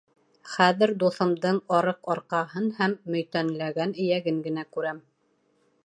Хәҙер 0.51 0.93
дуҫымдың 1.03 1.59
арыҡ 1.79 2.09
арҡаһын 2.15 2.73
һәм 2.79 2.97
мөйтәнләгән 3.17 3.95
эйәген 4.07 4.45
генә 4.49 4.69
күрәм. 4.77 5.05